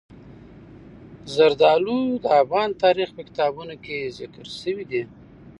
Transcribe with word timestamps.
زردالو 1.35 1.99
د 2.23 2.25
افغان 2.41 2.69
تاریخ 2.83 3.09
په 3.17 3.21
کتابونو 3.27 3.73
کې 3.83 4.13
ذکر 4.19 4.45
شوی 4.59 4.85
دي. 4.91 5.03